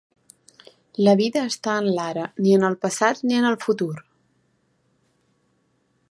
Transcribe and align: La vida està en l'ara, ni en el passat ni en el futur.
La 1.07 1.13
vida 1.19 1.41
està 1.49 1.75
en 1.81 1.89
l'ara, 1.97 2.23
ni 2.45 2.55
en 2.59 2.65
el 2.71 2.77
passat 2.85 3.21
ni 3.31 3.37
en 3.41 3.45
el 3.53 3.59
futur. 3.67 3.93